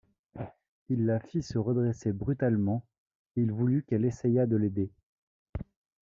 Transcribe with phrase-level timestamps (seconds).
[0.89, 2.87] Il la fit se redresser brutalement,
[3.35, 4.89] il voulut qu’elle essayât de l’aider.